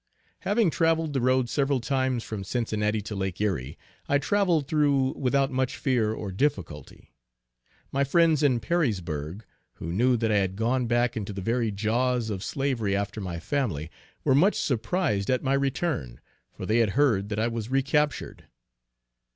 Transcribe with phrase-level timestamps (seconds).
[0.39, 3.77] Having travelled the road several times from Cincinnati to Lake Erie,
[4.09, 7.13] I travelled through without much fear or difficulty.
[7.91, 9.45] My friends in Perrysburgh,
[9.75, 13.39] who knew that I had gone back into the very jaws of slavery after my
[13.39, 13.91] family,
[14.23, 16.19] were much surprised at my return,
[16.51, 18.45] for they had heard that I was re captured.